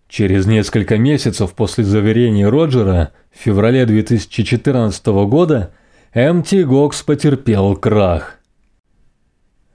Через 0.10 0.46
несколько 0.46 0.98
месяцев 0.98 1.54
после 1.54 1.84
заверения 1.84 2.48
Роджера, 2.48 3.12
в 3.32 3.40
феврале 3.40 3.86
2014 3.86 5.06
года, 5.06 5.74
MTGOX 6.14 7.06
потерпел 7.06 7.76
крах. 7.76 8.38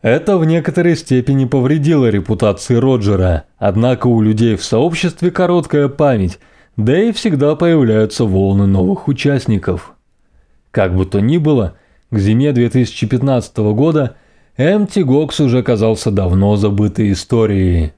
Это 0.01 0.37
в 0.37 0.45
некоторой 0.45 0.97
степени 0.97 1.45
повредило 1.45 2.11
репутации 2.11 2.75
Роджера, 2.75 3.45
однако 3.59 4.09
у 4.09 4.21
людей 4.21 4.57
в 4.57 4.65
сообществе 4.65 5.31
короткая 5.31 5.89
память, 5.89 6.41
да 6.77 7.01
и 7.01 7.13
всегда 7.13 7.55
появляются 7.55 8.25
волны 8.25 8.67
новых 8.67 9.09
участников. 9.09 9.95
Как 10.71 10.97
бы 10.97 11.05
то 11.05 11.21
ни 11.21 11.39
было, 11.39 11.75
к 12.11 12.19
зиме 12.19 12.53
2015 12.53 13.57
года 13.75 14.17
MTGOX 14.57 15.45
уже 15.45 15.63
казался 15.63 16.11
давно 16.11 16.57
забытой 16.57 17.13
историей. 17.13 17.93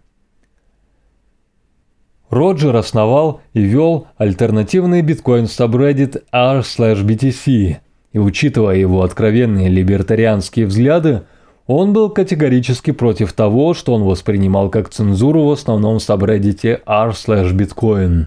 Роджер 2.31 2.75
основал 2.75 3.43
и 3.53 3.61
вел 3.61 4.09
альтернативный 4.17 5.03
биткоин-сабреддит 5.03 6.25
r/btc, 6.33 7.77
и 8.13 8.19
учитывая 8.19 8.77
его 8.77 9.03
откровенные 9.03 9.69
либертарианские 9.69 10.67
взгляды, 10.67 11.23
он 11.67 11.93
был 11.93 12.11
категорически 12.11 12.91
против 12.91 13.33
того, 13.33 13.73
что 13.73 13.95
он 13.95 14.03
воспринимал 14.03 14.69
как 14.69 14.91
цензуру 14.91 15.45
в 15.45 15.53
основном 15.53 16.01
сабреддите 16.01 16.81
r/bitcoin. 16.87 18.27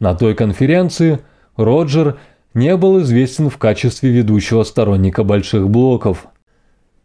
На 0.00 0.14
той 0.14 0.34
конференции 0.34 1.20
Роджер 1.56 2.18
не 2.54 2.76
был 2.76 3.00
известен 3.02 3.50
в 3.50 3.58
качестве 3.58 4.10
ведущего 4.10 4.62
сторонника 4.62 5.24
больших 5.24 5.68
блоков– 5.68 6.26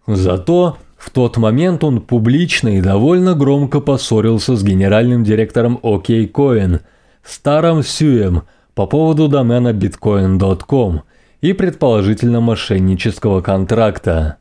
Зато 0.08 0.78
в 0.98 1.10
тот 1.10 1.38
момент 1.38 1.84
он 1.84 2.02
публично 2.02 2.78
и 2.78 2.82
довольно 2.82 3.36
громко 3.36 3.80
поссорился 3.80 4.56
с 4.56 4.64
генеральным 4.64 5.24
директором 5.24 5.80
OKCoin, 5.82 6.82
Старым 7.24 7.84
Сюем, 7.84 8.44
по 8.76 8.86
поводу 8.86 9.28
домена 9.28 9.72
bitcoin.com 9.72 11.02
и 11.42 11.54
предположительно 11.54 12.42
мошеннического 12.42 13.42
контракта. 13.42 14.38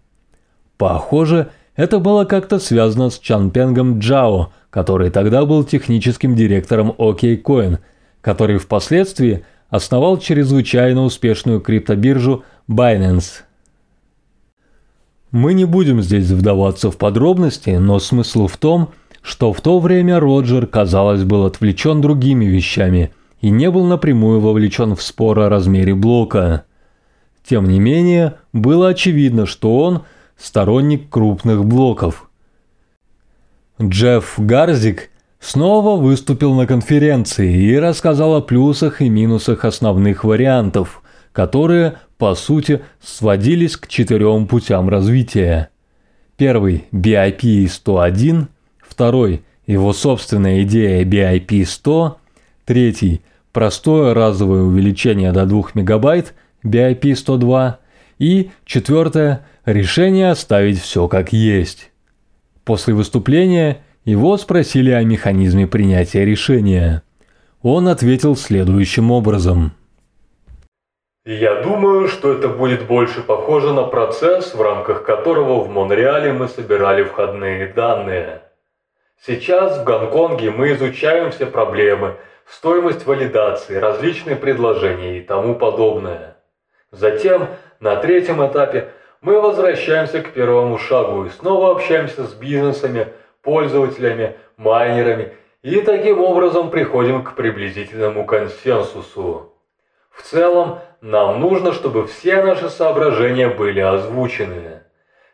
Похоже, 0.78 1.50
это 1.76 1.98
было 1.98 2.24
как-то 2.24 2.58
связано 2.58 3.10
с 3.10 3.18
Чанпенгом 3.18 3.98
Джао, 3.98 4.52
который 4.70 5.10
тогда 5.10 5.44
был 5.44 5.64
техническим 5.64 6.34
директором 6.34 6.92
OKCoin, 6.98 7.78
который 8.22 8.56
впоследствии 8.56 9.44
основал 9.68 10.18
чрезвычайно 10.18 11.02
успешную 11.02 11.60
криптобиржу 11.60 12.44
Binance. 12.68 13.42
Мы 15.30 15.54
не 15.54 15.64
будем 15.64 16.02
здесь 16.02 16.30
вдаваться 16.30 16.90
в 16.90 16.96
подробности, 16.96 17.70
но 17.70 17.98
смысл 17.98 18.46
в 18.46 18.56
том, 18.56 18.90
что 19.22 19.52
в 19.52 19.60
то 19.60 19.78
время 19.78 20.20
Роджер, 20.20 20.66
казалось, 20.66 21.24
был 21.24 21.46
отвлечен 21.46 22.00
другими 22.00 22.44
вещами 22.44 23.12
и 23.40 23.50
не 23.50 23.70
был 23.70 23.84
напрямую 23.84 24.40
вовлечен 24.40 24.94
в 24.94 25.02
спор 25.02 25.40
о 25.40 25.48
размере 25.48 25.94
блока. 25.94 26.64
Тем 27.44 27.68
не 27.68 27.80
менее, 27.80 28.34
было 28.52 28.88
очевидно, 28.88 29.46
что 29.46 29.78
он 29.78 30.02
сторонник 30.36 31.08
крупных 31.08 31.64
блоков. 31.64 32.28
Джефф 33.80 34.34
Гарзик 34.38 35.10
снова 35.42 36.00
выступил 36.00 36.54
на 36.54 36.66
конференции 36.66 37.52
и 37.52 37.76
рассказал 37.76 38.36
о 38.36 38.40
плюсах 38.40 39.02
и 39.02 39.08
минусах 39.08 39.64
основных 39.64 40.24
вариантов, 40.24 41.02
которые, 41.32 41.94
по 42.16 42.34
сути, 42.34 42.82
сводились 43.02 43.76
к 43.76 43.88
четырем 43.88 44.46
путям 44.46 44.88
развития. 44.88 45.68
Первый– 46.36 46.84
BIP-101, 46.92 48.46
второй– 48.80 49.42
его 49.66 49.92
собственная 49.92 50.62
идея 50.62 51.04
BIP-100, 51.04 52.14
третий– 52.64 53.20
простое 53.52 54.14
разовое 54.14 54.62
увеличение 54.62 55.32
до 55.32 55.44
2 55.44 55.62
мегабайт 55.74 56.34
BIP-102 56.64 57.74
и 58.18 58.50
четвертое– 58.64 59.44
решение 59.64 60.30
оставить 60.30 60.80
все 60.80 61.08
как 61.08 61.32
есть. 61.32 61.90
После 62.64 62.94
выступления– 62.94 63.78
его 64.04 64.36
спросили 64.36 64.90
о 64.90 65.04
механизме 65.04 65.66
принятия 65.66 66.24
решения. 66.24 67.02
Он 67.62 67.88
ответил 67.88 68.36
следующим 68.36 69.10
образом. 69.10 69.72
Я 71.24 71.62
думаю, 71.62 72.08
что 72.08 72.32
это 72.32 72.48
будет 72.48 72.86
больше 72.88 73.22
похоже 73.22 73.72
на 73.72 73.84
процесс, 73.84 74.54
в 74.54 74.60
рамках 74.60 75.04
которого 75.04 75.62
в 75.62 75.70
Монреале 75.70 76.32
мы 76.32 76.48
собирали 76.48 77.04
входные 77.04 77.68
данные. 77.68 78.42
Сейчас 79.24 79.78
в 79.78 79.84
Гонконге 79.84 80.50
мы 80.50 80.72
изучаем 80.72 81.30
все 81.30 81.46
проблемы, 81.46 82.16
стоимость 82.44 83.06
валидации, 83.06 83.76
различные 83.76 84.34
предложения 84.34 85.18
и 85.18 85.20
тому 85.20 85.54
подобное. 85.54 86.38
Затем, 86.90 87.46
на 87.78 87.94
третьем 87.94 88.44
этапе, 88.44 88.88
мы 89.20 89.40
возвращаемся 89.40 90.22
к 90.22 90.32
первому 90.32 90.76
шагу 90.76 91.26
и 91.26 91.30
снова 91.30 91.70
общаемся 91.70 92.24
с 92.24 92.34
бизнесами, 92.34 93.06
пользователями, 93.42 94.36
майнерами 94.56 95.34
и 95.62 95.80
таким 95.80 96.20
образом 96.20 96.70
приходим 96.70 97.22
к 97.22 97.34
приблизительному 97.34 98.24
консенсусу. 98.24 99.52
В 100.10 100.22
целом, 100.22 100.80
нам 101.00 101.40
нужно, 101.40 101.72
чтобы 101.72 102.06
все 102.06 102.42
наши 102.42 102.68
соображения 102.68 103.48
были 103.48 103.80
озвучены. 103.80 104.82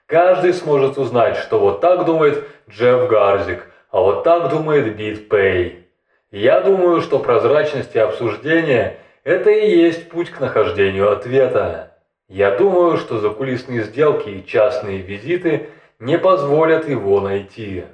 Каждый 0.06 0.54
сможет 0.54 0.96
узнать, 0.96 1.36
что 1.36 1.58
вот 1.58 1.80
так 1.80 2.04
думает 2.06 2.44
Джефф 2.70 3.08
Гарзик, 3.08 3.66
а 3.90 4.00
вот 4.00 4.24
так 4.24 4.50
думает 4.50 4.98
BitPay. 4.98 5.82
Я 6.30 6.60
думаю, 6.60 7.00
что 7.00 7.18
прозрачность 7.18 7.94
и 7.94 7.98
обсуждение– 7.98 8.98
это 9.24 9.50
и 9.50 9.76
есть 9.76 10.08
путь 10.08 10.30
к 10.30 10.40
нахождению 10.40 11.10
ответа. 11.10 11.98
Я 12.28 12.50
думаю, 12.50 12.98
что 12.98 13.18
закулисные 13.18 13.82
сделки 13.82 14.28
и 14.28 14.46
частные 14.46 14.98
визиты 14.98 15.68
не 15.98 16.18
позволят 16.18 16.88
его 16.88 17.20
найти. 17.20 17.84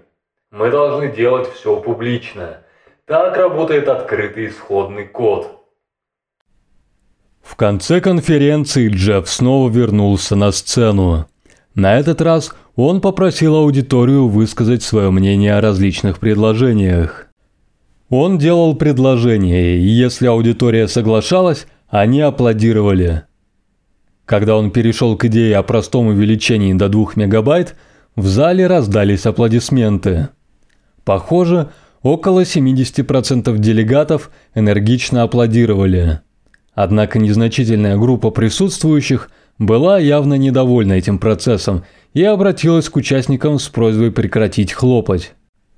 Мы 0.57 0.71
должны 0.71 1.11
делать 1.11 1.53
все 1.53 1.81
публично. 1.81 2.59
Так 3.07 3.37
работает 3.37 3.89
открытый 3.89 4.47
исходный 4.47 5.05
код. 5.05 5.67
В 7.43 7.57
конце 7.57 8.01
конференции 8.01 8.89
Джефф 8.89 9.29
снова 9.29 9.69
вернулся 9.69 10.37
на 10.37 10.53
сцену. 10.53 11.27
На 11.75 11.99
этот 11.99 12.21
раз 12.21 12.55
он 12.77 13.01
попросил 13.01 13.57
аудиторию 13.57 14.29
высказать 14.29 14.85
свое 14.85 15.11
мнение 15.11 15.57
о 15.57 15.61
различных 15.61 16.21
предложениях. 16.21 17.27
Он 18.09 18.39
делал 18.39 18.77
предложения, 18.77 19.77
и 19.77 19.89
если 19.89 20.29
аудитория 20.29 20.87
соглашалась, 20.87 21.67
они 21.89 22.21
аплодировали. 22.21 23.25
Когда 24.25 24.57
он 24.57 24.71
перешел 24.71 25.17
к 25.17 25.25
идее 25.25 25.57
о 25.57 25.65
простом 25.65 26.07
увеличении 26.07 26.75
до 26.75 26.89
2 26.89 27.07
мегабайт, 27.17 27.75
в 28.15 28.27
зале 28.29 28.69
раздались 28.69 29.27
аплодисменты. 29.27 30.29
Похоже, 31.05 31.71
около 32.03 32.43
70% 32.43 33.57
делегатов 33.59 34.31
энергично 34.55 35.23
аплодировали. 35.23 36.21
Однако 36.75 37.19
незначительная 37.19 37.97
группа 37.97 38.31
присутствующих 38.31 39.31
была 39.59 39.99
явно 39.99 40.35
недовольна 40.35 40.95
этим 40.95 41.19
процессом 41.19 41.85
и 42.13 42.23
обратилась 42.25 42.89
к 42.89 42.97
участникам 42.97 43.59
с 43.59 43.69
просьбой 43.69 44.11
прекратить 44.11 44.73
хлопать. 44.73 45.35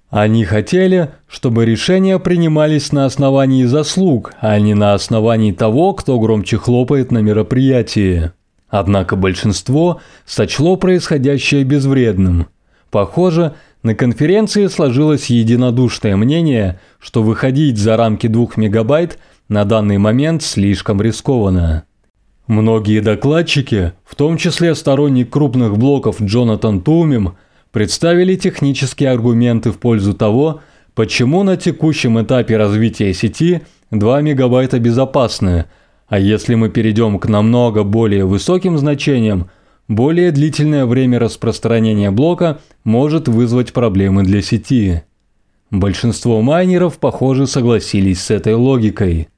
Они 0.09 0.45
хотели, 0.45 1.11
чтобы 1.27 1.67
решения 1.67 2.19
принимались 2.19 2.93
на 2.93 3.07
основании 3.07 3.65
заслуг, 3.65 4.33
а 4.41 4.59
не 4.59 4.73
на 4.75 4.95
основании 4.95 5.53
того, 5.53 5.95
кто 5.95 6.19
громче 6.19 6.57
хлопает 6.59 7.11
на 7.11 7.19
мероприятии. 7.19 8.31
Однако 8.69 9.17
большинство 9.17 10.01
сочло 10.25 10.77
происходящее 10.77 11.65
безвредным. 11.65 12.47
Похоже, 12.91 13.55
на 13.87 13.95
конференции 13.95 14.67
сложилось 14.67 15.27
единодушное 15.27 16.17
мнение, 16.17 16.81
что 16.99 17.23
выходить 17.23 17.79
за 17.79 17.97
рамки 17.97 18.27
2 18.27 18.49
мегабайт 18.57 19.17
на 19.49 19.65
данный 19.65 19.97
момент 19.97 20.43
слишком 20.43 21.01
рискованно. 21.01 21.85
Многие 22.49 22.99
докладчики, 23.01 23.93
в 24.05 24.17
том 24.17 24.39
числе 24.39 24.75
сторонник 24.75 25.31
крупных 25.31 25.79
блоков 25.79 26.21
Джонатан 26.21 26.81
Тумим, 26.81 27.37
представили 27.71 28.35
технические 28.35 29.11
аргументы 29.13 29.71
в 29.71 29.79
пользу 29.79 30.15
того, 30.15 30.63
почему 30.97 31.45
на 31.45 31.57
текущем 31.57 32.21
этапе 32.21 32.57
развития 32.57 33.15
сети 33.15 33.63
2 33.93 34.21
мегабайта 34.21 34.81
безопасны, 34.81 35.67
а 36.09 36.19
если 36.19 36.57
мы 36.57 36.71
перейдем 36.71 37.21
к 37.21 37.29
намного 37.29 37.85
более 37.85 38.25
высоким 38.25 38.79
значениям, 38.79 39.49
более 39.89 40.33
длительное 40.33 40.85
время 40.85 41.19
распространения 41.19 42.11
блока 42.11 42.61
может 42.85 43.29
вызвать 43.29 43.73
проблемы 43.73 44.25
для 44.25 44.43
сети. 44.43 45.03
Большинство 45.71 46.43
майнеров, 46.43 46.99
похоже, 46.99 47.47
согласились 47.47 48.23
с 48.23 48.31
этой 48.31 48.55
логикой. 48.55 49.29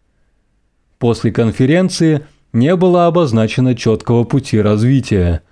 После 0.98 1.32
конференции 1.32 2.22
не 2.52 2.74
было 2.76 3.06
обозначено 3.06 3.74
четкого 3.74 4.24
пути 4.24 4.61
развития. 4.61 5.42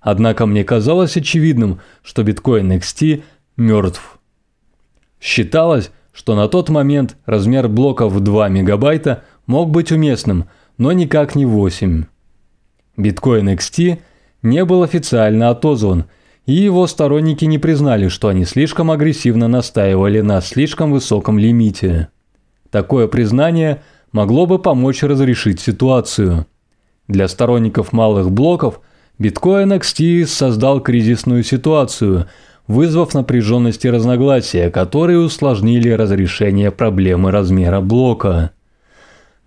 Однако 0.00 0.46
мне 0.46 0.64
казалось 0.64 1.16
очевидным, 1.16 1.80
что 2.02 2.22
биткоин 2.22 2.72
XT 2.72 3.22
мертв. 3.56 4.18
Считалось, 5.20 5.90
что 6.12 6.36
на 6.36 6.48
тот 6.48 6.68
момент 6.68 7.16
размер 7.24 7.68
блока 7.68 8.08
в 8.08 8.20
2 8.20 8.48
мегабайта 8.50 9.24
мог 9.46 9.70
быть 9.70 9.90
уместным, 9.90 10.48
но 10.76 10.92
никак 10.92 11.34
не 11.34 11.46
8. 11.46 12.04
Биткоин 12.96 13.48
XT– 13.48 13.98
не 14.44 14.64
был 14.64 14.82
официально 14.82 15.48
отозван, 15.50 16.04
и 16.46 16.52
его 16.52 16.86
сторонники 16.86 17.46
не 17.46 17.58
признали, 17.58 18.08
что 18.08 18.28
они 18.28 18.44
слишком 18.44 18.90
агрессивно 18.90 19.48
настаивали 19.48 20.20
на 20.20 20.40
слишком 20.42 20.92
высоком 20.92 21.38
лимите. 21.38 22.08
Такое 22.70 23.08
признание 23.08 23.82
могло 24.12 24.46
бы 24.46 24.58
помочь 24.58 25.02
разрешить 25.02 25.60
ситуацию. 25.60 26.46
Для 27.08 27.26
сторонников 27.26 27.92
малых 27.92 28.30
блоков 28.30 28.80
Bitcoin 29.18 29.78
XT 29.78 30.26
создал 30.26 30.80
кризисную 30.80 31.42
ситуацию, 31.42 32.28
вызвав 32.66 33.14
напряженность 33.14 33.84
и 33.86 33.90
разногласия, 33.90 34.70
которые 34.70 35.20
усложнили 35.20 35.88
разрешение 35.90 36.70
проблемы 36.70 37.30
размера 37.30 37.80
блока. 37.80 38.50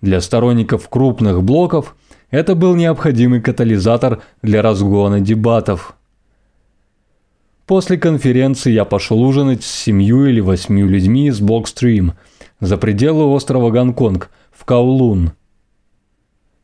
Для 0.01 0.21
сторонников 0.21 0.89
крупных 0.89 1.43
блоков– 1.43 1.95
это 2.29 2.55
был 2.55 2.75
необходимый 2.75 3.41
катализатор 3.41 4.21
для 4.41 4.61
разгона 4.61 5.19
дебатов. 5.21 5.95
После 7.65 7.97
конференции 7.97 8.71
я 8.71 8.85
пошел 8.85 9.21
ужинать 9.21 9.63
с 9.63 9.71
семью 9.71 10.25
или 10.25 10.39
восьмью 10.39 10.87
людьми 10.87 11.27
из 11.27 11.39
Блокстрим 11.39 12.13
за 12.59 12.77
пределы 12.77 13.25
острова 13.25 13.71
Гонконг 13.71 14.29
в 14.51 14.65
Каулун. 14.65 15.33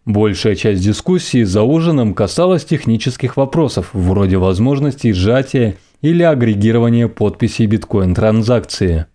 Большая 0.05 0.55
часть 0.55 0.83
дискуссии 0.83 1.43
за 1.43 1.63
ужином 1.63 2.13
касалась 2.13 2.65
технических 2.65 3.37
вопросов, 3.37 3.89
вроде 3.93 4.37
возможности 4.37 5.13
сжатия 5.13 5.77
или 6.01 6.23
агрегирования 6.23 7.07
подписей 7.07 7.67
биткоин-транзакции. 7.67 9.05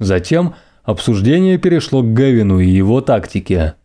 Затем 0.00 0.54
обсуждение 0.82 1.58
перешло 1.58 2.02
к 2.02 2.12
Гевину 2.12 2.58
и 2.58 2.68
его 2.68 3.00
тактике– 3.00 3.74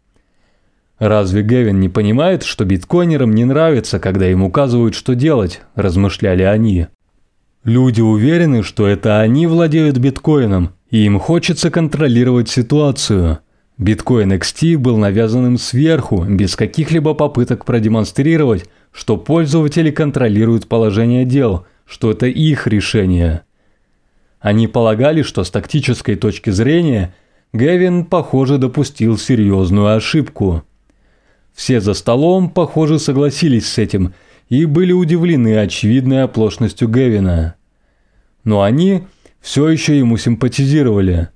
«Разве 0.99 1.43
Гевин 1.43 1.79
не 1.79 1.89
понимает, 1.89 2.43
что 2.43 2.65
биткоинерам 2.65 3.33
не 3.33 3.45
нравится, 3.45 3.99
когда 3.99 4.29
им 4.29 4.43
указывают, 4.43 4.95
что 4.95 5.13
делать?»– 5.15 5.61
размышляли 5.75 6.43
они. 6.43 6.87
Люди 7.67 7.99
уверены, 7.99 8.63
что 8.63 8.87
это 8.87 9.19
они 9.19 9.45
владеют 9.45 9.97
биткоином, 9.97 10.71
и 10.89 10.99
им 10.99 11.19
хочется 11.19 11.69
контролировать 11.69 12.47
ситуацию. 12.47 13.39
Биткоин 13.77 14.31
XT 14.31 14.77
был 14.77 14.95
навязанным 14.95 15.57
сверху, 15.57 16.23
без 16.23 16.55
каких-либо 16.55 17.13
попыток 17.13 17.65
продемонстрировать, 17.65 18.69
что 18.93 19.17
пользователи 19.17 19.91
контролируют 19.91 20.67
положение 20.67 21.25
дел, 21.25 21.65
что 21.85 22.11
это 22.11 22.27
их 22.27 22.67
решение. 22.67 23.41
Они 24.39 24.69
полагали, 24.69 25.21
что 25.21 25.43
с 25.43 25.51
тактической 25.51 26.15
точки 26.15 26.51
зрения 26.51 27.13
Гэвин, 27.51 28.05
похоже, 28.05 28.57
допустил 28.57 29.17
серьезную 29.17 29.93
ошибку. 29.93 30.63
Все 31.57 31.81
за 31.81 31.95
столом, 31.95 32.51
похоже, 32.51 32.99
согласились 32.99 33.67
с 33.67 33.79
этим 33.79 34.13
и 34.47 34.65
были 34.65 34.91
удивлены 34.93 35.57
очевидной 35.57 36.21
оплошностью 36.21 36.87
Гэвина. 36.87 37.55
Но 38.43 38.61
они 38.61 39.01
все 39.41 39.67
еще 39.67 39.97
ему 39.97 40.17
симпатизировали. 40.17 41.29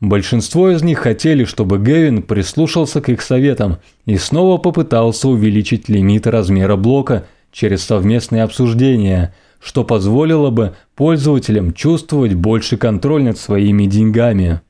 Большинство 0.00 0.68
из 0.70 0.82
них 0.82 0.98
хотели, 0.98 1.44
чтобы 1.44 1.78
Гэвин 1.78 2.24
прислушался 2.24 3.00
к 3.00 3.08
их 3.08 3.22
советам 3.22 3.78
и 4.04 4.16
снова 4.16 4.58
попытался 4.58 5.28
увеличить 5.28 5.88
лимит 5.88 6.26
размера 6.26 6.74
блока 6.74 7.26
через 7.52 7.84
совместные 7.84 8.42
обсуждения, 8.42 9.32
что 9.60 9.84
позволило 9.84 10.50
бы 10.50 10.74
пользователям 10.96 11.72
чувствовать 11.72 12.34
больше 12.34 12.76
контроль 12.76 13.22
над 13.22 13.38
своими 13.38 13.86
деньгами. 13.86 14.60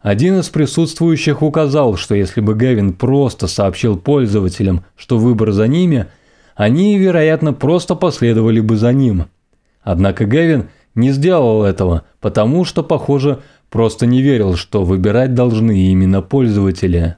Один 0.00 0.38
из 0.38 0.48
присутствующих 0.48 1.42
указал, 1.42 1.96
что 1.96 2.14
если 2.14 2.40
бы 2.40 2.54
Гэвин 2.54 2.92
просто 2.92 3.48
сообщил 3.48 3.98
пользователям, 3.98 4.84
что 4.96 5.18
выбор 5.18 5.50
за 5.52 5.66
ними, 5.66 6.06
они, 6.54 6.98
вероятно, 6.98 7.52
просто 7.52 7.94
последовали 7.94 8.60
бы 8.60 8.76
за 8.76 8.92
ним. 8.92 9.26
Однако 9.82 10.24
Гэвин 10.24 10.68
не 10.94 11.10
сделал 11.10 11.64
этого, 11.64 12.04
потому 12.20 12.64
что, 12.64 12.82
похоже, 12.82 13.40
просто 13.70 14.06
не 14.06 14.22
верил, 14.22 14.56
что 14.56 14.84
выбирать 14.84 15.34
должны 15.34 15.90
именно 15.90 16.22
пользователи. 16.22 17.16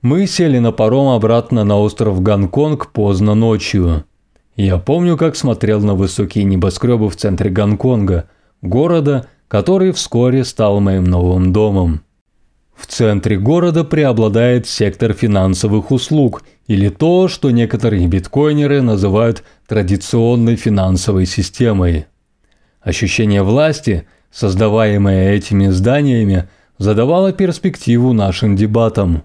Мы 0.00 0.26
сели 0.26 0.58
на 0.58 0.72
паром 0.72 1.08
обратно 1.08 1.64
на 1.64 1.78
остров 1.78 2.22
Гонконг 2.22 2.92
поздно 2.92 3.34
ночью. 3.34 4.04
Я 4.56 4.78
помню, 4.78 5.16
как 5.16 5.36
смотрел 5.36 5.80
на 5.80 5.94
высокие 5.94 6.44
небоскребы 6.44 7.10
в 7.10 7.16
центре 7.16 7.50
Гонконга, 7.50 8.28
города, 8.62 9.26
который 9.48 9.92
вскоре 9.92 10.44
стал 10.44 10.80
моим 10.80 11.04
новым 11.04 11.52
домом. 11.52 12.02
В 12.74 12.86
центре 12.86 13.36
города 13.36 13.82
преобладает 13.82 14.68
сектор 14.68 15.12
финансовых 15.12 15.90
услуг, 15.90 16.44
или 16.68 16.90
то, 16.90 17.26
что 17.28 17.50
некоторые 17.50 18.06
биткоинеры 18.06 18.82
называют 18.82 19.42
традиционной 19.66 20.56
финансовой 20.56 21.26
системой. 21.26 22.06
Ощущение 22.80 23.42
власти, 23.42 24.06
создаваемое 24.30 25.32
этими 25.32 25.68
зданиями, 25.68 26.48
задавало 26.78 27.32
перспективу 27.32 28.12
нашим 28.12 28.54
дебатам. 28.54 29.24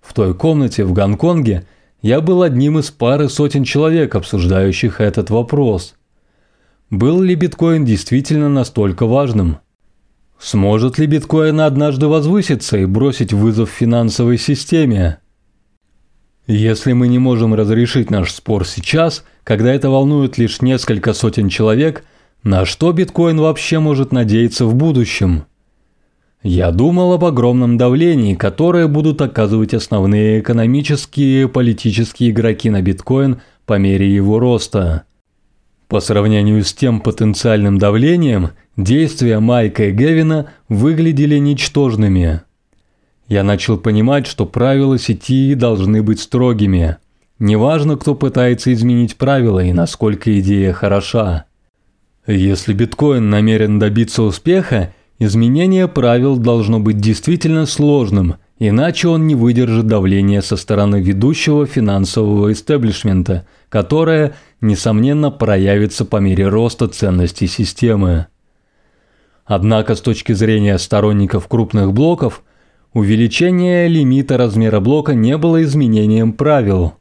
В 0.00 0.14
той 0.14 0.34
комнате 0.34 0.84
в 0.84 0.92
Гонконге 0.92 1.66
я 2.00 2.22
был 2.22 2.42
одним 2.42 2.78
из 2.78 2.90
пары 2.90 3.28
сотен 3.28 3.64
человек, 3.64 4.14
обсуждающих 4.14 5.00
этот 5.00 5.28
вопрос. 5.28 5.94
Был 6.90 7.22
ли 7.22 7.36
биткоин 7.36 7.84
действительно 7.84 8.48
настолько 8.48 9.06
важным? 9.06 9.58
Сможет 10.40 10.98
ли 10.98 11.06
биткоин 11.06 11.60
однажды 11.60 12.08
возвыситься 12.08 12.78
и 12.78 12.84
бросить 12.84 13.32
вызов 13.32 13.70
финансовой 13.70 14.38
системе? 14.38 15.18
Если 16.48 16.92
мы 16.92 17.06
не 17.06 17.20
можем 17.20 17.54
разрешить 17.54 18.10
наш 18.10 18.32
спор 18.32 18.66
сейчас, 18.66 19.24
когда 19.44 19.72
это 19.72 19.88
волнует 19.88 20.36
лишь 20.36 20.62
несколько 20.62 21.12
сотен 21.12 21.48
человек, 21.48 22.04
на 22.42 22.64
что 22.64 22.90
биткоин 22.90 23.38
вообще 23.38 23.78
может 23.78 24.10
надеяться 24.10 24.66
в 24.66 24.74
будущем? 24.74 25.44
Я 26.42 26.72
думал 26.72 27.12
об 27.12 27.24
огромном 27.24 27.76
давлении, 27.76 28.34
которое 28.34 28.88
будут 28.88 29.22
оказывать 29.22 29.74
основные 29.74 30.40
экономические 30.40 31.44
и 31.44 31.46
политические 31.46 32.30
игроки 32.30 32.68
на 32.68 32.82
биткоин 32.82 33.42
по 33.64 33.78
мере 33.78 34.12
его 34.12 34.40
роста. 34.40 35.04
По 35.90 35.98
сравнению 35.98 36.62
с 36.62 36.72
тем 36.72 37.00
потенциальным 37.00 37.78
давлением, 37.78 38.50
действия 38.76 39.40
Майка 39.40 39.88
и 39.88 39.90
Гевина 39.90 40.52
выглядели 40.68 41.36
ничтожными. 41.38 42.42
Я 43.26 43.42
начал 43.42 43.76
понимать, 43.76 44.28
что 44.28 44.46
правила 44.46 45.00
сети 45.00 45.52
должны 45.56 46.04
быть 46.04 46.20
строгими. 46.20 46.98
Неважно, 47.40 47.96
кто 47.96 48.14
пытается 48.14 48.72
изменить 48.72 49.16
правила 49.16 49.58
и 49.58 49.72
насколько 49.72 50.38
идея 50.38 50.72
хороша. 50.72 51.46
Если 52.24 52.72
биткоин 52.72 53.28
намерен 53.28 53.80
добиться 53.80 54.22
успеха, 54.22 54.94
изменение 55.18 55.88
правил 55.88 56.36
должно 56.36 56.78
быть 56.78 56.98
действительно 56.98 57.66
сложным, 57.66 58.36
иначе 58.68 59.08
он 59.08 59.26
не 59.26 59.34
выдержит 59.34 59.88
давления 59.88 60.40
со 60.40 60.56
стороны 60.56 61.00
ведущего 61.00 61.66
финансового 61.66 62.52
истеблишмента, 62.52 63.44
которое, 63.68 64.34
несомненно, 64.60 65.32
проявится 65.32 66.04
по 66.04 66.18
мере 66.18 66.46
роста 66.46 66.86
ценностей 66.86 67.48
системы. 67.48 68.26
Однако 69.44 69.96
с 69.96 70.00
точки 70.00 70.32
зрения 70.32 70.78
сторонников 70.78 71.48
крупных 71.48 71.92
блоков, 71.92 72.44
увеличение 72.92 73.88
лимита 73.88 74.36
размера 74.36 74.78
блока 74.78 75.14
не 75.14 75.36
было 75.36 75.62
изменением 75.64 76.34
правил. 76.34 76.94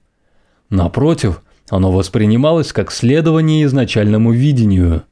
Напротив, 0.72 1.44
оно 1.70 1.92
воспринималось 1.92 2.74
как 2.74 2.92
следование 2.92 3.66
изначальному 3.66 4.32
видению– 4.32 5.04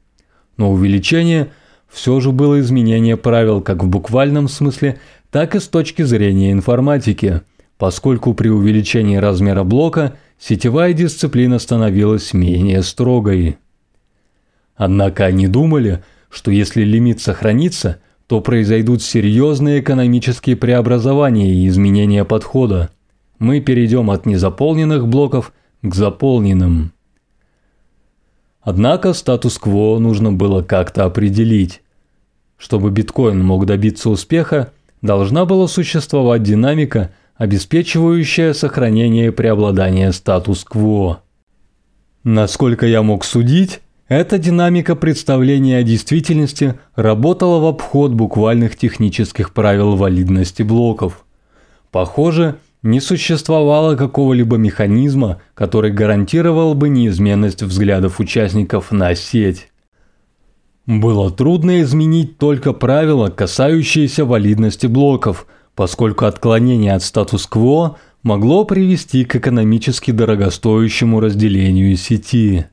но 0.58 0.72
увеличение 0.72 1.48
все 1.88 2.20
же 2.20 2.32
было 2.32 2.60
изменение 2.60 3.16
правил 3.16 3.62
как 3.62 3.82
в 3.82 3.88
буквальном 3.88 4.48
смысле, 4.48 4.98
так 5.30 5.54
и 5.54 5.60
с 5.60 5.68
точки 5.68 6.02
зрения 6.02 6.52
информатики, 6.52 7.42
поскольку 7.76 8.34
при 8.34 8.48
увеличении 8.48 9.16
размера 9.16 9.64
блока 9.64 10.16
сетевая 10.38 10.92
дисциплина 10.92 11.58
становилась 11.58 12.32
менее 12.32 12.82
строгой. 12.82 13.58
Однако 14.76 15.26
они 15.26 15.48
думали, 15.48 16.02
что 16.30 16.50
если 16.50 16.82
лимит 16.82 17.20
сохранится, 17.20 18.00
то 18.26 18.40
произойдут 18.40 19.02
серьезные 19.02 19.80
экономические 19.80 20.56
преобразования 20.56 21.52
и 21.52 21.66
изменения 21.66 22.24
подхода. 22.24 22.90
Мы 23.38 23.60
перейдем 23.60 24.10
от 24.10 24.26
незаполненных 24.26 25.08
блоков 25.08 25.52
к 25.82 25.94
заполненным. 25.94 26.92
Однако 28.60 29.14
статус-кво 29.14 29.98
нужно 29.98 30.32
было 30.32 30.62
как-то 30.62 31.04
определить. 31.06 31.80
Чтобы 32.58 32.90
биткоин 32.90 33.42
мог 33.42 33.64
добиться 33.64 34.10
успеха, 34.10 34.72
должна 35.02 35.44
была 35.44 35.68
существовать 35.68 36.42
динамика, 36.42 37.12
обеспечивающая 37.36 38.52
сохранение 38.52 39.28
и 39.28 39.30
преобладание 39.30 40.12
статус-кво. 40.12 41.22
Насколько 42.24 42.86
я 42.86 43.02
мог 43.02 43.24
судить, 43.24 43.80
эта 44.08 44.38
динамика 44.38 44.96
представления 44.96 45.78
о 45.78 45.82
действительности 45.82 46.74
работала 46.96 47.60
в 47.60 47.66
обход 47.66 48.12
буквальных 48.12 48.76
технических 48.76 49.52
правил 49.52 49.96
валидности 49.96 50.62
блоков. 50.62 51.24
Похоже, 51.90 52.56
не 52.82 53.00
существовало 53.00 53.96
какого-либо 53.96 54.56
механизма, 54.56 55.40
который 55.54 55.90
гарантировал 55.90 56.74
бы 56.74 56.88
неизменность 56.88 57.62
взглядов 57.62 58.18
участников 58.18 58.92
на 58.92 59.14
сеть. 59.14 59.68
Было 60.88 61.30
трудно 61.30 61.82
изменить 61.82 62.38
только 62.38 62.72
правила, 62.72 63.28
касающиеся 63.28 64.24
валидности 64.24 64.88
блоков, 64.88 65.46
поскольку 65.76 66.24
отклонение 66.24 66.94
от 66.94 67.04
статус-кво 67.04 67.98
могло 68.24 68.64
привести 68.64 69.24
к 69.24 69.36
экономически 69.36 70.10
дорогостоящему 70.10 71.20
разделению 71.20 71.96
сети. 71.96 72.66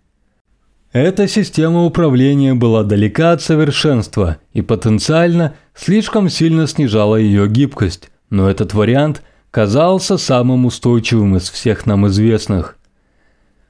Эта 0.91 1.27
система 1.27 1.85
управления 1.85 2.55
была 2.55 2.83
далека 2.83 3.33
от 3.33 3.43
совершенства 3.43 4.37
и 4.53 4.63
потенциально 4.63 5.53
слишком 5.75 6.29
сильно 6.29 6.65
снижала 6.65 7.17
ее 7.17 7.47
гибкость, 7.47 8.09
но 8.31 8.49
этот 8.49 8.73
вариант– 8.73 9.21
казался 9.55 10.17
самым 10.17 10.65
устойчивым 10.65 11.37
из 11.37 11.49
всех 11.49 11.85
нам 11.85 12.05
известных. 12.07 12.77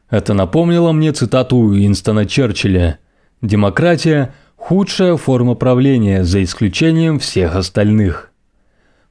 Это 0.09 0.33
напомнило 0.33 0.91
мне 0.93 1.11
цитату 1.11 1.57
Уинстона 1.57 2.25
Черчилля 2.25 2.97
«Демократия– 3.41 4.33
худшая 4.55 5.17
форма 5.17 5.55
правления, 5.55 6.23
за 6.23 6.43
исключением 6.43 7.19
всех 7.19 7.55
остальных». 7.55 8.31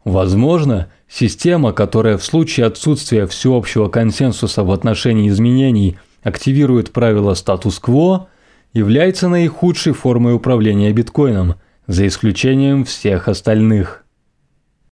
Возможно, 0.05 0.89
система, 1.09 1.73
которая 1.73 2.19
в 2.19 2.25
случае 2.25 2.67
отсутствия 2.67 3.27
всеобщего 3.27 3.89
консенсуса 3.89 4.63
в 4.63 4.71
отношении 4.71 5.29
изменений 5.29 5.99
активирует 6.23 6.93
правила 6.93 7.35
статус-кво, 7.35 8.29
является 8.73 9.29
наихудшей 9.29 9.93
формой 9.93 10.35
управления 10.35 10.93
биткоином, 10.93 11.55
за 11.87 12.07
исключением 12.07 12.85
всех 12.85 13.29
остальных. 13.29 14.04